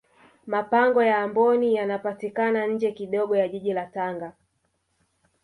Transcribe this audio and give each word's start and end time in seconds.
mapango 0.47 1.03
ya 1.03 1.17
amboni 1.17 1.75
yanapatikana 1.75 2.67
nje 2.67 2.91
kidogo 2.91 3.35
ya 3.35 3.47
jiji 3.47 3.73
la 3.73 3.85
tanga 3.85 4.33